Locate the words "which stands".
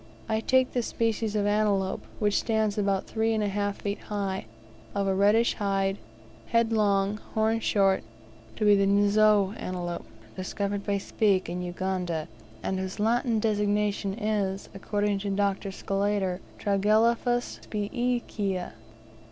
2.17-2.75